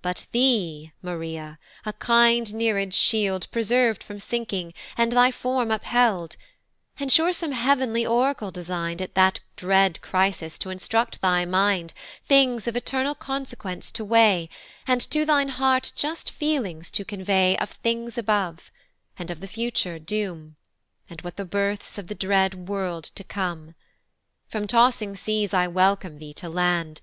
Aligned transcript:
But 0.00 0.24
thee, 0.32 0.92
Maria, 1.02 1.58
a 1.84 1.92
kind 1.92 2.54
Nereid's 2.54 2.96
shield 2.96 3.46
Preserv'd 3.50 4.02
from 4.02 4.18
sinking, 4.18 4.72
and 4.96 5.12
thy 5.12 5.30
form 5.30 5.70
upheld: 5.70 6.36
And 6.98 7.12
sure 7.12 7.30
some 7.30 7.52
heav'nly 7.52 8.06
oracle 8.06 8.50
design'd 8.50 9.02
At 9.02 9.14
that 9.16 9.40
dread 9.54 10.00
crisis 10.00 10.56
to 10.60 10.70
instruct 10.70 11.20
thy 11.20 11.44
mind 11.44 11.92
Things 12.24 12.66
of 12.66 12.74
eternal 12.74 13.14
consequence 13.14 13.90
to 13.90 14.02
weigh, 14.02 14.48
And 14.86 15.02
to 15.10 15.26
thine 15.26 15.50
heart 15.50 15.92
just 15.94 16.30
feelings 16.30 16.90
to 16.92 17.04
convey 17.04 17.54
Of 17.58 17.68
things 17.72 18.16
above, 18.16 18.70
and 19.18 19.30
of 19.30 19.40
the 19.40 19.46
future 19.46 19.98
doom, 19.98 20.56
And 21.10 21.20
what 21.20 21.36
the 21.36 21.44
births 21.44 21.98
of 21.98 22.06
the 22.06 22.14
dread 22.14 22.66
world 22.66 23.04
to 23.14 23.22
come. 23.22 23.74
From 24.48 24.66
tossing 24.66 25.14
seas 25.16 25.52
I 25.52 25.68
welcome 25.68 26.16
thee 26.18 26.32
to 26.32 26.48
land. 26.48 27.02